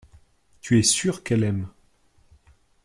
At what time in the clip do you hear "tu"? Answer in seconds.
0.61-0.79